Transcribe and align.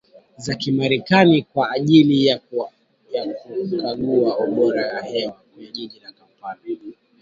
za 0.37 0.55
kimerekani 0.55 1.43
kwa 1.43 1.71
ajili 1.71 2.25
ya 2.25 2.39
kukagua 2.39 4.37
ubora 4.37 4.93
wa 4.93 5.01
hewa 5.01 5.31
kwenye 5.31 5.71
jiji 5.71 5.99
la 5.99 6.11
Kampala 6.11 6.61